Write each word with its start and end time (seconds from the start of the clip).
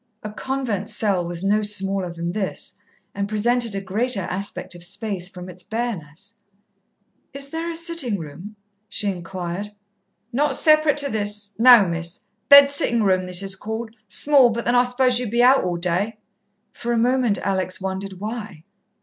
A 0.23 0.31
convent 0.31 0.89
cell 0.89 1.23
was 1.23 1.43
no 1.43 1.61
smaller 1.61 2.11
than 2.11 2.31
this, 2.31 2.73
and 3.13 3.29
presented 3.29 3.75
a 3.75 3.81
greater 3.81 4.21
aspect 4.21 4.73
of 4.73 4.83
space 4.83 5.29
from 5.29 5.47
its 5.47 5.61
bareness. 5.61 6.33
"Is 7.35 7.49
there 7.49 7.69
a 7.69 7.75
sitting 7.75 8.17
room?" 8.17 8.55
she 8.89 9.11
inquired. 9.11 9.73
"Not 10.33 10.55
separate 10.55 10.97
to 10.97 11.09
this 11.11 11.51
no, 11.59 11.87
Miss. 11.87 12.21
Bed 12.49 12.67
sitting 12.67 13.03
room, 13.03 13.27
this 13.27 13.43
is 13.43 13.55
called. 13.55 13.95
Small, 14.07 14.49
but 14.49 14.65
then 14.65 14.73
I 14.73 14.85
suppose 14.85 15.19
you'd 15.19 15.29
be 15.29 15.43
out 15.43 15.63
all 15.63 15.77
day." 15.77 16.17
For 16.73 16.91
a 16.91 16.97
moment 16.97 17.37
Alex 17.43 17.79
wondered 17.79 18.13
why. 18.19 18.63